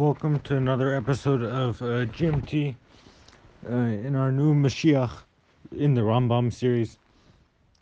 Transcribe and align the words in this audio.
welcome 0.00 0.40
to 0.40 0.56
another 0.56 0.94
episode 0.94 1.42
of 1.42 1.82
uh, 1.82 2.06
GMT 2.06 2.74
uh, 3.68 3.74
in 3.74 4.16
our 4.16 4.32
new 4.32 4.54
Mashiach 4.54 5.10
in 5.76 5.92
the 5.92 6.00
Rambam 6.00 6.50
series. 6.50 6.96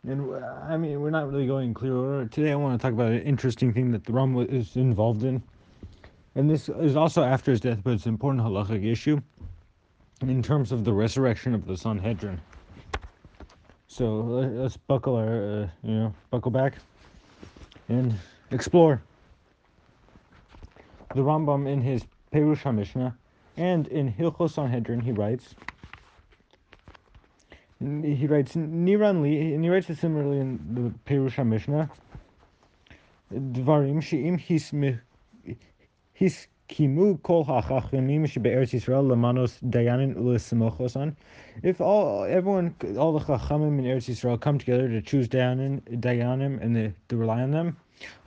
And 0.05 0.29
uh, 0.29 0.45
I 0.67 0.75
mean, 0.75 0.99
we're 0.99 1.11
not 1.11 1.31
really 1.31 1.47
going 1.47 1.69
in 1.69 1.73
clear 1.73 1.95
order. 1.95 2.27
Today, 2.27 2.51
I 2.51 2.55
want 2.55 2.77
to 2.77 2.85
talk 2.85 2.91
about 2.91 3.13
an 3.13 3.21
interesting 3.21 3.71
thing 3.71 3.91
that 3.91 4.03
the 4.03 4.11
Rambam 4.11 4.51
is 4.51 4.75
involved 4.75 5.23
in. 5.23 5.41
And 6.35 6.49
this 6.49 6.67
is 6.67 6.97
also 6.97 7.23
after 7.23 7.51
his 7.51 7.61
death, 7.61 7.79
but 7.85 7.93
it's 7.93 8.05
an 8.05 8.09
important 8.09 8.43
halachic 8.43 8.85
issue 8.85 9.21
in 10.21 10.43
terms 10.43 10.73
of 10.73 10.83
the 10.83 10.91
resurrection 10.91 11.55
of 11.55 11.65
the 11.65 11.77
Sanhedrin. 11.77 12.41
So 13.87 14.15
let's 14.15 14.75
buckle 14.75 15.15
our, 15.15 15.61
uh, 15.61 15.67
you 15.83 15.95
know, 15.95 16.13
buckle 16.31 16.51
back 16.51 16.73
and 17.87 18.13
explore 18.51 19.01
the 21.13 21.21
Rambam 21.21 21.67
in 21.67 21.81
his 21.81 22.05
Perush 22.33 22.63
HaMishnah 22.63 23.15
and 23.57 23.87
in 23.87 24.13
Hilchos 24.13 24.53
Sanhedrin 24.53 25.01
he 25.01 25.11
writes 25.11 25.55
he 27.79 28.27
writes 28.27 28.55
Niran 28.55 29.21
li 29.21 29.53
and 29.53 29.63
he 29.63 29.69
writes 29.69 29.89
it 29.89 29.97
similarly 29.97 30.39
in 30.39 30.59
the 30.73 30.93
Perush 31.11 31.35
HaMishnah. 31.35 31.89
Dvarim 33.31 34.01
she'im 34.01 34.37
his 36.13 36.47
If 36.71 36.87
all 41.81 42.23
everyone, 42.25 42.75
all 42.97 43.11
the 43.11 43.25
chachamim 43.25 43.79
in 43.79 43.85
Eretz 43.85 44.07
Yisrael 44.07 44.39
come 44.39 44.59
together 44.59 44.87
to 44.87 45.01
choose 45.01 45.27
dayanin, 45.27 45.81
dayanim, 45.99 46.61
and 46.61 46.75
they, 46.75 46.93
to 47.07 47.17
rely 47.17 47.41
on 47.41 47.49
them, 47.49 47.75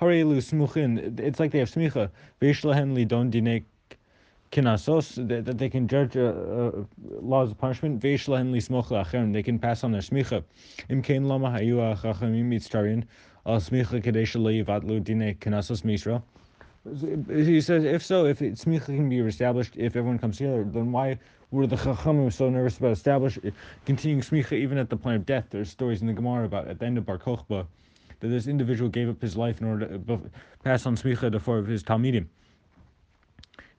smuchin. 0.01 1.21
It's 1.21 1.39
like 1.39 1.53
they 1.53 1.61
have 1.61 1.71
smicha. 1.71 2.11
Veishlahen 2.41 2.95
lidon 2.97 3.31
kinasos 4.51 5.29
that, 5.29 5.57
they 5.57 5.69
can 5.69 5.87
judge 5.87 6.17
uh, 6.17 6.21
uh, 6.21 6.85
laws 7.21 7.53
of 7.53 7.59
punishment. 7.59 8.01
Veishlahen 8.03 8.51
acherim. 8.53 9.33
They 9.33 9.45
can 9.45 9.61
pass 9.61 9.85
on 9.85 9.93
their 9.93 10.03
smicha. 10.03 10.43
Lama 10.91 11.51
hayu 11.51 11.79
al 11.81 13.61
smicha 13.61 14.03
kadesh 14.03 14.35
kinasos. 15.39 16.23
He 16.85 17.61
says, 17.61 17.85
if 17.85 18.03
so, 18.03 18.27
if 18.27 18.41
smicha 18.41 18.87
can 18.87 19.09
be 19.09 19.21
established, 19.21 19.75
if 19.77 19.95
everyone 19.95 20.19
comes 20.19 20.39
together, 20.39 20.65
then 20.65 20.91
why 20.91 21.19
were 21.53 21.67
the 21.67 21.77
chachamim 21.77 22.33
so 22.33 22.51
nervous 22.51 22.79
about 22.79 22.93
establishing 22.93 23.53
continuing 23.87 24.21
smicha 24.21 24.55
even 24.55 24.79
at 24.79 24.91
the 24.91 24.97
point 24.97 25.17
of 25.17 25.27
death? 25.27 25.47
There's 25.51 25.71
stories 25.71 26.01
in 26.01 26.09
the 26.09 26.13
Gemara 26.13 26.45
about 26.45 26.67
at 26.67 26.81
the 26.81 26.87
end 26.87 26.99
of 26.99 27.07
Bar 27.07 27.19
Kochba 27.19 27.67
that 28.19 28.29
this 28.29 28.49
individual 28.49 28.91
gave 28.91 29.09
up 29.09 29.23
his 29.23 29.37
life 29.37 29.61
in 29.61 29.69
order 29.69 29.87
to 29.87 30.21
pass 30.65 30.85
on 30.85 30.97
smicha 30.97 31.31
to 31.31 31.39
four 31.39 31.59
of 31.59 31.67
his 31.67 31.85
talmidim. 31.85 32.27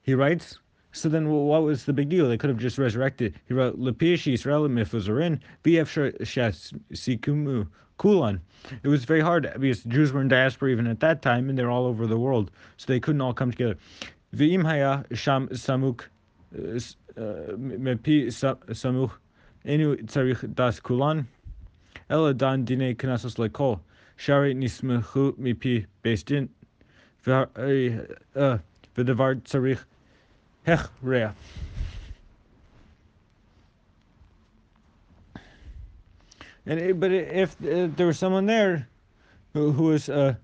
He 0.00 0.14
writes, 0.14 0.58
so 0.94 1.08
then 1.08 1.28
what 1.28 1.64
was 1.64 1.84
the 1.84 1.92
big 1.92 2.08
deal? 2.08 2.28
They 2.28 2.38
could 2.38 2.50
have 2.50 2.58
just 2.58 2.78
resurrected. 2.78 3.34
He 3.48 3.54
wrote, 3.54 3.78
Lepish 3.78 4.32
Yisrael 4.32 4.68
mifuzarin 4.68 5.40
v'ef 5.64 6.72
sikumu 6.92 7.66
kulan. 7.98 8.40
It 8.84 8.88
was 8.88 9.04
very 9.04 9.20
hard 9.20 9.52
because 9.58 9.82
Jews 9.82 10.12
were 10.12 10.20
in 10.20 10.28
diaspora 10.28 10.70
even 10.70 10.86
at 10.86 11.00
that 11.00 11.20
time, 11.20 11.48
and 11.48 11.58
they're 11.58 11.70
all 11.70 11.86
over 11.86 12.06
the 12.06 12.16
world, 12.16 12.52
so 12.76 12.86
they 12.86 13.00
couldn't 13.00 13.20
all 13.20 13.34
come 13.34 13.50
together. 13.50 13.76
V'im 14.36 14.64
haya 14.64 15.04
sham 15.12 15.48
samuk 15.48 16.02
uh, 16.56 16.76
uh, 17.20 17.56
mepi 17.56 18.28
samuk 18.28 19.10
enu 19.64 19.96
tzarich 19.96 20.54
das 20.54 20.78
kulan. 20.78 21.26
Ela 22.08 22.34
dan 22.34 22.64
dine 22.64 22.94
knasos 22.94 23.34
lekol. 23.34 23.80
Shari 24.16 24.54
nismechu 24.54 25.36
mipi 25.38 25.86
beis 26.04 26.22
v'davar 27.26 27.74
tzarich 28.96 29.80
hechrea. 30.66 31.34
And 36.66 36.80
it, 36.80 37.00
but 37.00 37.12
if 37.12 37.56
uh, 37.62 37.88
there 37.94 38.06
was 38.06 38.18
someone 38.18 38.46
there 38.46 38.88
who, 39.52 39.70
who 39.70 39.84
was 39.84 40.08
uh, 40.08 40.34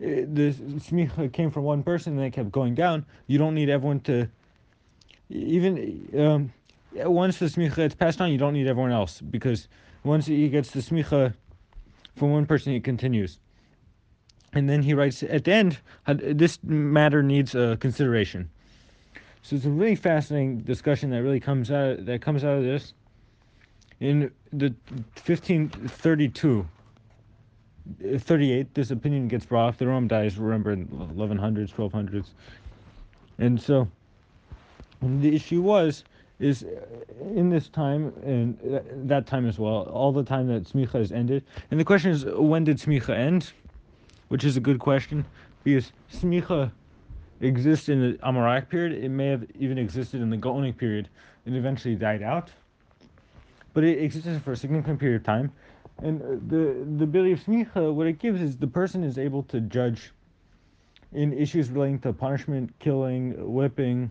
the 0.00 0.52
smicha 0.52 1.32
came 1.32 1.50
from 1.50 1.64
one 1.64 1.82
person 1.82 2.14
and 2.14 2.22
they 2.22 2.30
kept 2.30 2.50
going 2.50 2.74
down, 2.74 3.06
you 3.26 3.38
don't 3.38 3.54
need 3.54 3.68
everyone 3.68 4.00
to 4.00 4.28
even 5.30 6.08
um, 6.18 6.52
once 6.94 7.38
the 7.38 7.46
smicha 7.46 7.76
gets 7.76 7.94
passed 7.94 8.20
on, 8.20 8.32
you 8.32 8.38
don't 8.38 8.54
need 8.54 8.66
everyone 8.66 8.92
else 8.92 9.20
because 9.20 9.68
once 10.04 10.26
he 10.26 10.48
gets 10.48 10.70
the 10.70 10.80
smicha 10.80 11.34
from 12.16 12.32
one 12.32 12.46
person, 12.46 12.72
he 12.72 12.80
continues. 12.80 13.38
And 14.54 14.68
then 14.68 14.82
he 14.82 14.94
writes 14.94 15.22
at 15.22 15.44
the 15.44 15.52
end, 15.52 15.78
this 16.06 16.58
matter 16.62 17.22
needs 17.22 17.54
uh, 17.54 17.76
consideration. 17.78 18.50
So 19.42 19.56
it's 19.56 19.64
a 19.64 19.70
really 19.70 19.94
fascinating 19.94 20.60
discussion 20.60 21.10
that 21.10 21.22
really 21.22 21.40
comes 21.40 21.70
out 21.70 22.04
that 22.06 22.20
comes 22.20 22.44
out 22.44 22.58
of 22.58 22.64
this. 22.64 22.94
In 24.00 24.30
the 24.52 24.74
1532, 25.24 26.66
38, 28.18 28.74
this 28.74 28.90
opinion 28.90 29.28
gets 29.28 29.44
brought 29.44 29.70
up. 29.70 29.78
The 29.78 29.88
Rome 29.88 30.06
dies, 30.06 30.38
remember, 30.38 30.72
in 30.72 30.86
1100s, 30.86 31.74
1200s. 31.74 32.26
And 33.38 33.60
so 33.60 33.88
the 35.02 35.34
issue 35.34 35.62
was 35.62 36.04
is 36.38 36.62
uh, 36.62 37.24
in 37.34 37.50
this 37.50 37.68
time 37.68 38.12
and 38.24 38.56
uh, 38.72 38.80
that 39.06 39.26
time 39.26 39.46
as 39.46 39.58
well, 39.58 39.82
all 39.92 40.12
the 40.12 40.22
time 40.22 40.46
that 40.46 40.64
smicha 40.64 40.92
has 40.92 41.10
ended. 41.10 41.44
And 41.70 41.80
the 41.80 41.84
question 41.84 42.12
is, 42.12 42.24
when 42.24 42.64
did 42.64 42.78
smicha 42.78 43.16
end? 43.16 43.52
Which 44.28 44.44
is 44.44 44.56
a 44.56 44.60
good 44.60 44.78
question 44.78 45.24
because 45.64 45.92
smicha 46.12 46.70
exists 47.40 47.88
in 47.88 48.00
the 48.00 48.18
Amoraic 48.18 48.68
period. 48.68 49.04
It 49.04 49.10
may 49.10 49.28
have 49.28 49.44
even 49.58 49.78
existed 49.78 50.20
in 50.20 50.30
the 50.30 50.36
Gaonic 50.36 50.76
period 50.76 51.08
and 51.46 51.56
eventually 51.56 51.94
died 51.94 52.22
out. 52.22 52.50
But 53.74 53.84
it 53.84 54.02
existed 54.02 54.42
for 54.42 54.52
a 54.52 54.56
significant 54.56 54.98
period 54.98 55.16
of 55.16 55.24
time. 55.24 55.52
And 56.02 56.22
uh, 56.22 56.26
the 56.48 56.86
the 56.96 57.04
ability 57.04 57.32
of 57.32 57.40
smicha, 57.44 57.92
what 57.92 58.06
it 58.06 58.18
gives 58.18 58.40
is 58.40 58.56
the 58.56 58.66
person 58.66 59.02
is 59.02 59.18
able 59.18 59.42
to 59.44 59.60
judge 59.60 60.12
in 61.12 61.32
issues 61.32 61.70
relating 61.70 61.98
to 62.00 62.12
punishment, 62.12 62.72
killing, 62.78 63.34
whipping, 63.52 64.10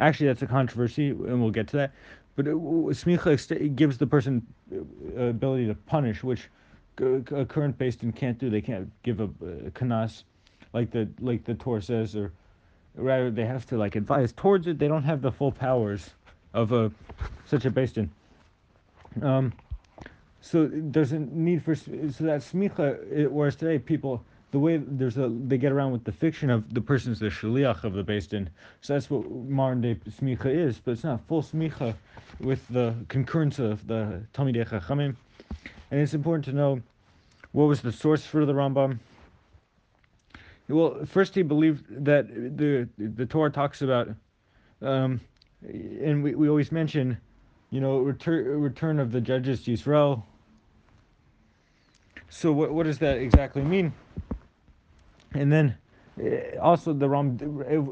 Actually, 0.00 0.28
that's 0.28 0.42
a 0.42 0.46
controversy, 0.46 1.10
and 1.10 1.40
we'll 1.40 1.50
get 1.50 1.66
to 1.68 1.76
that. 1.76 1.92
But 2.36 2.46
uh, 2.46 2.50
smicha 2.50 3.74
gives 3.74 3.98
the 3.98 4.06
person 4.06 4.46
uh, 4.72 5.22
ability 5.22 5.66
to 5.66 5.74
punish, 5.74 6.22
which 6.22 6.48
uh, 7.00 7.16
a 7.34 7.44
current 7.44 7.76
beis 7.78 7.98
din 7.98 8.12
can't 8.12 8.38
do. 8.38 8.48
They 8.48 8.60
can't 8.60 8.90
give 9.02 9.20
a, 9.20 9.24
a 9.24 9.70
kanas 9.72 10.22
like 10.72 10.90
the 10.90 11.08
like 11.20 11.44
the 11.44 11.54
Torah 11.54 11.82
says, 11.82 12.16
or 12.16 12.32
rather 12.96 13.30
they 13.30 13.44
have 13.44 13.66
to 13.66 13.76
like 13.76 13.96
advise 13.96 14.32
towards 14.32 14.66
it. 14.66 14.78
They 14.78 14.88
don't 14.88 15.04
have 15.04 15.22
the 15.22 15.32
full 15.32 15.52
powers 15.52 16.10
of 16.54 16.72
a 16.72 16.90
such 17.46 17.64
a 17.64 17.70
beis 17.70 17.94
din. 17.94 18.10
Um, 19.22 19.52
so 20.40 20.68
there's 20.72 21.12
a 21.12 21.18
need 21.18 21.62
for 21.62 21.74
so 21.74 21.90
that 21.90 22.40
smicha. 22.40 23.28
Whereas 23.30 23.56
today 23.56 23.78
people 23.78 24.22
the 24.50 24.58
way 24.58 24.78
there's 24.78 25.18
a 25.18 25.28
they 25.28 25.58
get 25.58 25.72
around 25.72 25.92
with 25.92 26.04
the 26.04 26.12
fiction 26.12 26.50
of 26.50 26.72
the 26.72 26.80
person's 26.80 27.18
the 27.18 27.28
shaliach 27.28 27.84
of 27.84 27.92
the 27.92 28.04
beis 28.04 28.28
din. 28.28 28.48
So 28.80 28.94
that's 28.94 29.10
what 29.10 29.30
modern 29.30 29.80
day 29.80 29.96
smicha 30.08 30.46
is, 30.46 30.78
but 30.78 30.92
it's 30.92 31.04
not 31.04 31.20
full 31.28 31.42
smicha 31.42 31.94
with 32.40 32.66
the 32.68 32.94
concurrence 33.08 33.58
of 33.58 33.86
the 33.86 34.22
Talmidei 34.32 34.68
Chachamim. 34.68 35.16
And 35.90 36.00
it's 36.00 36.14
important 36.14 36.44
to 36.46 36.52
know 36.52 36.80
what 37.52 37.64
was 37.64 37.80
the 37.80 37.92
source 37.92 38.24
for 38.24 38.44
the 38.44 38.52
Rambam. 38.52 38.98
Well, 40.68 41.04
first 41.06 41.34
he 41.34 41.42
believed 41.42 42.04
that 42.04 42.28
the 42.28 42.88
the 42.98 43.24
Torah 43.24 43.50
talks 43.50 43.80
about, 43.80 44.08
um, 44.82 45.20
and 45.62 46.22
we, 46.22 46.34
we 46.34 46.48
always 46.48 46.70
mention, 46.70 47.16
you 47.70 47.80
know, 47.80 47.98
return 48.00 48.60
return 48.60 48.98
of 48.98 49.10
the 49.10 49.20
judges 49.20 49.62
to 49.64 49.72
Israel. 49.72 50.26
So 52.28 52.52
what 52.52 52.72
what 52.72 52.84
does 52.84 52.98
that 52.98 53.16
exactly 53.16 53.62
mean? 53.62 53.92
And 55.32 55.50
then 55.50 55.76
uh, 56.20 56.58
also 56.60 56.92
the 56.92 57.08
Ram, 57.08 57.38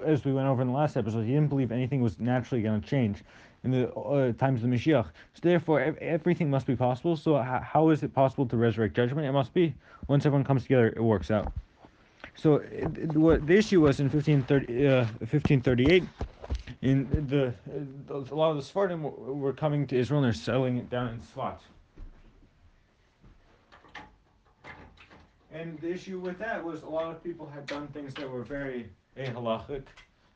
as 0.04 0.24
we 0.26 0.34
went 0.34 0.46
over 0.46 0.60
in 0.60 0.68
the 0.68 0.74
last 0.74 0.98
episode, 0.98 1.22
he 1.22 1.32
didn't 1.32 1.48
believe 1.48 1.72
anything 1.72 2.02
was 2.02 2.20
naturally 2.20 2.62
going 2.62 2.80
to 2.80 2.86
change 2.86 3.24
in 3.64 3.70
the 3.70 3.92
uh, 3.94 4.32
times 4.32 4.62
of 4.62 4.70
the 4.70 4.76
Mashiach. 4.76 5.06
So 5.06 5.40
therefore, 5.40 5.96
everything 6.00 6.50
must 6.50 6.66
be 6.66 6.76
possible. 6.76 7.16
So 7.16 7.36
how 7.38 7.88
is 7.88 8.02
it 8.02 8.12
possible 8.14 8.46
to 8.46 8.56
resurrect 8.56 8.94
judgment? 8.94 9.26
It 9.26 9.32
must 9.32 9.54
be. 9.54 9.74
Once 10.08 10.26
everyone 10.26 10.44
comes 10.44 10.62
together, 10.62 10.88
it 10.88 11.02
works 11.02 11.30
out. 11.30 11.52
So 12.36 12.56
uh, 12.56 12.88
what 13.18 13.46
the 13.46 13.56
issue 13.56 13.80
was 13.80 13.98
in 13.98 14.10
1530, 14.10 14.86
uh, 14.86 15.04
1538, 15.20 16.04
in 16.82 17.26
the, 17.28 17.46
uh, 17.48 18.18
a 18.30 18.34
lot 18.34 18.50
of 18.50 18.56
the 18.56 18.62
Sephardim 18.62 19.02
were 19.02 19.52
coming 19.52 19.86
to 19.86 19.96
Israel 19.96 20.22
and 20.22 20.26
they're 20.26 20.34
settling 20.34 20.76
it 20.76 20.90
down 20.90 21.08
in 21.08 21.20
Sfat. 21.20 21.58
And 25.52 25.78
the 25.80 25.90
issue 25.90 26.18
with 26.18 26.38
that 26.38 26.62
was 26.62 26.82
a 26.82 26.86
lot 26.86 27.10
of 27.10 27.24
people 27.24 27.46
had 27.46 27.66
done 27.66 27.88
things 27.88 28.12
that 28.14 28.30
were 28.30 28.42
very 28.42 28.90
eh, 29.16 29.30
halachic, 29.30 29.84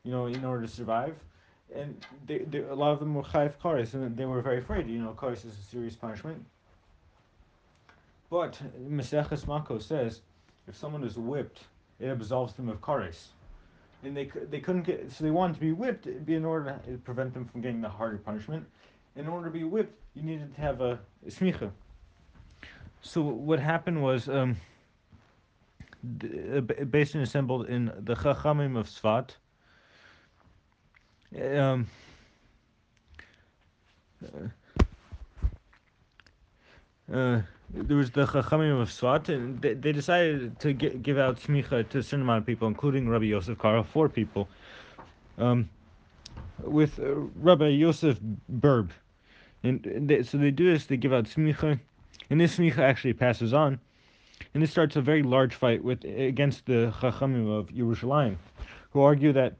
you 0.03 0.11
know, 0.11 0.25
in 0.25 0.43
order 0.43 0.65
to 0.65 0.71
survive. 0.71 1.15
And 1.73 2.03
they, 2.25 2.39
they, 2.39 2.59
a 2.59 2.73
lot 2.73 2.91
of 2.91 2.99
them 2.99 3.13
were 3.13 3.21
chayv 3.21 3.53
kares, 3.63 3.93
and 3.93 4.17
they 4.17 4.25
were 4.25 4.41
very 4.41 4.57
afraid. 4.57 4.87
You 4.87 4.99
know, 4.99 5.13
kares 5.15 5.45
is 5.45 5.57
a 5.57 5.69
serious 5.69 5.95
punishment. 5.95 6.43
But 8.31 8.59
Maseches 8.89 9.45
Mako 9.45 9.77
says, 9.77 10.21
if 10.67 10.75
someone 10.75 11.03
is 11.03 11.17
whipped, 11.17 11.65
it 12.01 12.07
absolves 12.07 12.53
them 12.53 12.69
of 12.69 12.81
kares. 12.81 13.27
and 14.03 14.17
they 14.17 14.29
they 14.49 14.59
couldn't 14.59 14.83
get 14.83 15.11
so 15.11 15.23
they 15.23 15.31
wanted 15.31 15.53
to 15.53 15.59
be 15.59 15.71
whipped 15.71 16.07
in 16.07 16.45
order 16.45 16.79
to 16.85 16.97
prevent 16.97 17.33
them 17.33 17.45
from 17.45 17.61
getting 17.61 17.81
the 17.81 17.89
harder 17.89 18.17
punishment. 18.17 18.65
In 19.15 19.27
order 19.27 19.47
to 19.47 19.51
be 19.51 19.63
whipped, 19.63 19.93
you 20.15 20.23
needed 20.23 20.55
to 20.55 20.61
have 20.61 20.81
a 20.81 20.99
smicha. 21.27 21.71
So 23.01 23.21
what 23.21 23.59
happened 23.59 24.01
was 24.01 24.29
um, 24.29 24.55
the, 26.19 26.61
beis 26.61 27.11
din 27.11 27.21
assembled 27.21 27.67
in 27.67 27.91
the 27.99 28.15
Chachamim 28.15 28.77
of 28.77 28.87
Sfat. 28.87 29.31
Um, 31.39 31.87
uh, 37.13 37.41
there 37.73 37.97
was 37.97 38.11
the 38.11 38.25
Chachamim 38.25 38.81
of 38.81 38.89
Sfat, 38.89 39.29
and 39.29 39.61
they, 39.61 39.73
they 39.73 39.91
decided 39.91 40.59
to 40.59 40.73
get, 40.73 41.01
give 41.03 41.17
out 41.17 41.39
smicha 41.39 41.87
to 41.89 41.99
a 41.99 42.03
certain 42.03 42.21
amount 42.21 42.39
of 42.39 42.45
people, 42.45 42.67
including 42.67 43.07
Rabbi 43.07 43.25
Yosef 43.25 43.57
Karo, 43.57 43.83
four 43.83 44.09
people. 44.09 44.47
Um, 45.37 45.69
with 46.63 46.99
uh, 46.99 47.15
Rabbi 47.35 47.67
Yosef 47.67 48.19
Berb. 48.49 48.91
And 49.63 50.07
they, 50.07 50.23
so 50.23 50.37
they 50.37 50.51
do 50.51 50.71
this, 50.71 50.85
they 50.85 50.97
give 50.97 51.13
out 51.13 51.25
smicha, 51.25 51.79
and 52.29 52.41
this 52.41 52.57
smicha 52.57 52.79
actually 52.79 53.13
passes 53.13 53.53
on. 53.53 53.79
And 54.53 54.63
this 54.63 54.71
starts 54.71 54.95
a 54.95 55.01
very 55.01 55.23
large 55.23 55.53
fight 55.53 55.83
with 55.83 56.03
against 56.03 56.65
the 56.65 56.93
Chachamim 56.99 57.47
of 57.47 57.67
Yerushalayim, 57.67 58.37
who 58.89 59.01
argue 59.01 59.31
that 59.33 59.55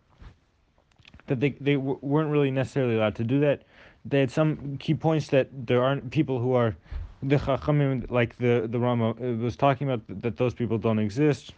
that 1.28 1.40
they, 1.40 1.52
they 1.62 1.76
w- 1.76 2.00
weren't 2.02 2.32
really 2.32 2.52
necessarily 2.52 2.96
allowed 2.96 3.16
to 3.16 3.24
do 3.24 3.40
that. 3.40 3.64
They 4.04 4.20
had 4.20 4.32
some 4.32 4.78
key 4.78 4.96
points 4.96 5.28
that 5.28 5.50
there 5.54 5.84
aren't 5.84 6.10
people 6.10 6.40
who 6.40 6.54
are 6.54 6.76
the 7.24 7.38
Chachamim, 7.38 8.10
like 8.10 8.38
the, 8.38 8.68
the 8.70 8.80
Rama 8.80 9.12
uh, 9.12 9.36
was 9.38 9.56
talking 9.56 9.90
about, 9.90 10.02
that 10.22 10.38
those 10.38 10.54
people 10.54 10.78
don't 10.78 11.00
exist. 11.00 11.54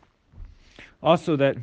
Also, 1.01 1.35
that 1.35 1.57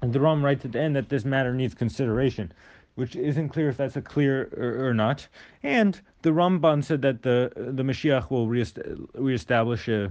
the 0.00 0.20
Ram 0.20 0.44
writes 0.44 0.64
at 0.64 0.72
the 0.72 0.80
end 0.80 0.96
that 0.96 1.08
this 1.08 1.24
matter 1.24 1.54
needs 1.54 1.74
consideration, 1.74 2.52
which 2.94 3.16
isn't 3.16 3.48
clear 3.48 3.68
if 3.68 3.76
that's 3.76 3.96
a 3.96 4.02
clear 4.02 4.50
or, 4.56 4.88
or 4.88 4.94
not. 4.94 5.26
And 5.62 6.00
the 6.22 6.30
Ramban 6.30 6.84
said 6.84 7.02
that 7.02 7.22
the 7.22 7.52
the 7.54 7.82
Mashiach 7.82 8.30
will 8.30 8.46
reestablish 8.46 9.88
uh, 9.88 10.08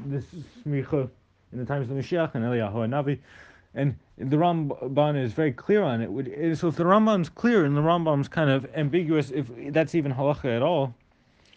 this 0.00 0.24
smicha 0.64 1.10
in 1.52 1.58
the 1.58 1.64
times 1.64 1.90
of 1.90 1.96
the 1.96 2.02
Mashiach 2.02 2.34
and 2.34 2.44
Eliyahu 2.44 2.88
Navi. 2.88 3.18
And 3.74 3.96
the 4.18 4.36
Ramban 4.36 5.22
is 5.22 5.32
very 5.32 5.52
clear 5.52 5.82
on 5.82 6.00
it. 6.00 6.56
So 6.56 6.68
if 6.68 6.76
the 6.76 6.84
Ramban's 6.84 7.28
clear 7.28 7.64
and 7.64 7.76
the 7.76 7.80
Rambam's 7.80 8.28
kind 8.28 8.50
of 8.50 8.68
ambiguous, 8.74 9.30
if 9.30 9.46
that's 9.72 9.94
even 9.94 10.12
halacha 10.12 10.56
at 10.56 10.62
all, 10.62 10.94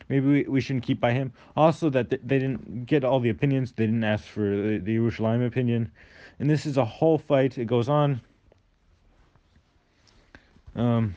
maybe 0.09 0.27
we, 0.27 0.43
we 0.43 0.61
shouldn't 0.61 0.83
keep 0.83 0.99
by 0.99 1.11
him. 1.11 1.33
Also, 1.55 1.89
that 1.89 2.09
they 2.09 2.39
didn't 2.39 2.85
get 2.85 3.03
all 3.03 3.19
the 3.19 3.29
opinions. 3.29 3.71
They 3.71 3.85
didn't 3.85 4.03
ask 4.03 4.25
for 4.25 4.41
the, 4.41 4.79
the 4.79 4.97
Yerushalayim 4.97 5.45
opinion. 5.45 5.91
And 6.39 6.49
this 6.49 6.65
is 6.65 6.77
a 6.77 6.85
whole 6.85 7.17
fight. 7.17 7.57
It 7.57 7.65
goes 7.65 7.89
on. 7.89 8.21
Um, 10.75 11.15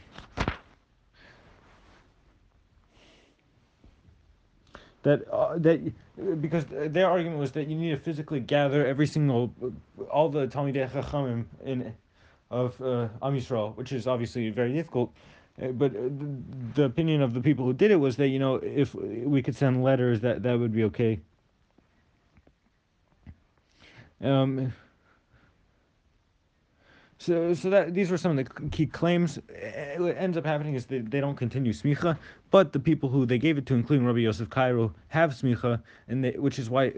that 5.03 5.27
uh, 5.31 5.57
that 5.59 5.81
because 6.41 6.65
their 6.67 7.09
argument 7.09 7.39
was 7.39 7.53
that 7.53 7.69
you 7.69 7.77
need 7.77 7.91
to 7.91 7.97
physically 7.97 8.41
gather 8.41 8.87
every 8.87 9.07
single 9.07 9.53
all 10.11 10.29
the 10.29 10.47
Talmidei 10.47 10.91
Chachamim 10.91 11.45
in 11.65 11.95
of 12.51 12.81
uh, 12.81 13.09
Am 13.23 13.35
Yisrael, 13.35 13.75
which 13.77 13.93
is 13.93 14.07
obviously 14.07 14.51
very 14.51 14.73
difficult. 14.73 15.13
Uh, 15.61 15.69
but 15.69 15.95
uh, 15.97 16.01
the, 16.75 16.85
opinion 16.85 17.23
of 17.23 17.33
the 17.33 17.41
people 17.41 17.65
who 17.65 17.73
did 17.73 17.91
it 17.91 17.97
was 17.97 18.17
that 18.17 18.29
you 18.29 18.39
know 18.39 18.57
if 18.57 18.95
we 18.95 19.43
could 19.43 19.57
send 19.57 19.83
letters, 19.83 20.21
that 20.21 20.43
that 20.43 20.59
would 20.59 20.73
be 20.73 20.85
okay. 20.85 21.19
Um, 24.23 24.73
so, 27.19 27.55
so 27.55 27.71
that 27.71 27.95
these 27.95 28.11
were 28.11 28.19
some 28.19 28.39
of 28.39 28.45
the 28.45 28.69
key 28.69 28.87
claims. 28.87 29.39
Eh, 29.55 29.99
what 29.99 30.17
ends 30.19 30.37
up 30.37 30.45
happening 30.45 30.75
is 30.75 30.87
they, 30.87 30.99
they 30.99 31.21
don't 31.21 31.37
continue 31.37 31.73
smicha, 31.73 32.19
but 32.51 32.73
the 32.73 32.79
people 32.79 33.09
who 33.09 33.25
they 33.25 33.39
gave 33.39 33.57
it 33.57 33.67
to, 33.67 33.75
including 33.75 34.07
Rabbi 34.07 34.21
Yosef 34.21 34.51
Karo, 34.51 34.93
have 35.09 35.31
smicha, 35.31 35.83
and 36.09 36.23
they, 36.23 36.33
which 36.33 36.59
is 36.59 36.69
why 36.69 36.93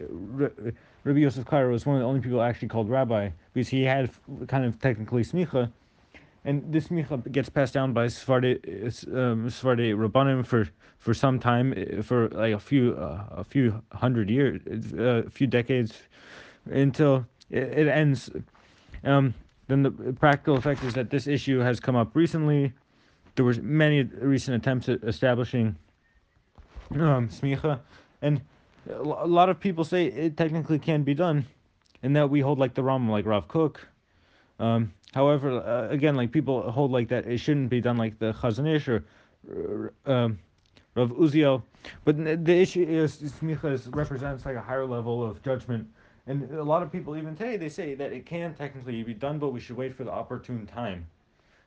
Rabbi 1.05 1.21
Yosef 1.21 1.45
Karo 1.47 1.71
was 1.71 1.87
one 1.87 1.97
of 1.97 2.01
the 2.03 2.07
only 2.07 2.21
people 2.21 2.43
actually 2.43 2.69
called 2.69 2.91
rabbi 2.91 3.31
because 3.53 3.69
he 3.69 3.85
had 3.85 4.11
kind 4.49 4.65
of 4.65 4.81
technically 4.81 5.23
smicha, 5.23 5.71
and 6.49 6.73
this 6.73 6.89
smicha 6.89 7.31
gets 7.31 7.51
passed 7.51 7.75
down 7.75 7.93
by 7.93 8.09
Sephardi 8.09 8.55
um, 9.13 9.51
rabbanim 9.51 10.47
for 10.47 10.67
for 10.99 11.13
some 11.13 11.39
time, 11.39 11.75
eh, 11.77 12.01
for 12.01 12.29
like 12.31 12.55
a 12.55 12.59
few 12.59 12.97
uh, 12.97 13.43
a 13.43 13.45
few 13.45 13.83
hundred 13.93 14.31
years, 14.31 14.63
uh, 14.95 15.27
a 15.27 15.31
few 15.31 15.47
decades, 15.47 15.93
until 16.71 17.27
it, 17.51 17.65
it 17.81 17.89
ends. 17.89 18.31
Um, 19.05 19.35
then 19.67 19.83
the 19.83 19.91
practical 19.91 20.57
effect 20.57 20.83
is 20.85 20.95
that 20.95 21.11
this 21.11 21.27
issue 21.27 21.59
has 21.59 21.81
come 21.81 21.97
up 21.97 22.17
recently. 22.17 22.73
There 23.35 23.45
was 23.45 23.61
many 23.61 24.03
recent 24.03 24.57
attempts 24.57 24.89
at 24.89 25.05
establishing 25.05 25.77
um, 26.93 27.29
smicha, 27.29 27.79
and 28.23 28.41
a 28.91 29.03
lot 29.03 29.51
of 29.51 29.61
people 29.61 29.85
say 29.85 30.07
it 30.07 30.39
technically 30.39 30.79
can 30.79 31.03
be 31.03 31.13
done, 31.13 31.45
and 32.03 32.17
that 32.17 32.31
we 32.31 32.41
hold 32.41 32.59
like 32.59 32.73
the 32.73 32.83
Ram, 32.83 33.11
like 33.11 33.27
Rav 33.27 33.49
Kook. 33.49 33.87
Um, 34.59 34.93
however, 35.15 35.61
uh, 35.61 35.89
again, 35.89 36.17
like 36.17 36.33
people 36.33 36.71
hold 36.71 36.91
like 36.91 37.09
that 37.09 37.27
it 37.27 37.39
shouldn't 37.39 37.71
be 37.71 37.81
done 37.81 37.97
like 37.97 38.19
the 38.19 38.33
Chazon 38.33 38.67
Ish 38.67 38.89
or 38.89 39.05
uh, 40.07 40.29
Rav 40.95 41.11
Uziel. 41.11 41.63
But 42.05 42.17
the 42.45 42.57
issue 42.57 42.83
is 42.83 43.17
smicha 43.19 43.95
represents 43.95 44.45
like 44.45 44.57
a 44.57 44.61
higher 44.61 44.85
level 44.85 45.25
of 45.25 45.43
judgment 45.43 45.89
and 46.29 46.51
a 46.53 46.63
lot 46.63 46.83
of 46.83 46.93
people, 46.93 47.17
even 47.17 47.35
today, 47.35 47.57
they 47.57 47.71
say 47.71 47.95
that 47.95 48.13
it 48.13 48.27
can 48.27 48.55
technically 48.55 49.03
be 49.03 49.15
done, 49.15 49.39
but 49.39 49.49
we 49.49 49.61
should 49.61 49.79
wait 49.79 49.95
for 49.95 50.05
the 50.05 50.13
opportune 50.13 50.67
time. 50.67 51.07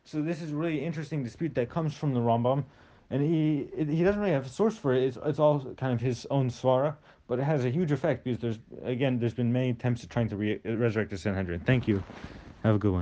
So 0.06 0.22
this 0.22 0.40
is 0.40 0.52
really 0.52 0.86
interesting 0.86 1.24
dispute 1.24 1.56
that 1.56 1.68
comes 1.68 1.96
from 1.96 2.14
the 2.14 2.20
Rambam, 2.20 2.64
and 3.10 3.24
he 3.24 3.68
he 3.76 4.04
doesn't 4.04 4.22
really 4.22 4.34
have 4.34 4.46
a 4.46 4.50
source 4.50 4.78
for 4.78 4.94
it. 4.94 5.04
It's, 5.04 5.18
it's 5.26 5.40
all 5.40 5.60
kind 5.78 5.94
of 5.94 6.00
his 6.00 6.28
own 6.30 6.50
svara, 6.52 6.96
but 7.28 7.40
it 7.40 7.44
has 7.44 7.66
a 7.66 7.72
huge 7.72 7.92
effect 7.92 8.24
because 8.24 8.40
there's 8.40 8.60
again 8.84 9.18
there's 9.18 9.34
been 9.34 9.52
many 9.52 9.72
attempts 9.72 10.04
at 10.04 10.12
trying 10.12 10.30
to 10.30 10.36
re- 10.36 10.60
resurrect 10.64 11.10
the 11.10 11.18
Sanhedrin. 11.18 11.62
Thank 11.62 11.88
you. 11.88 12.04
Have 12.63 12.75
a 12.75 12.78
good 12.78 12.92
one. 12.92 13.00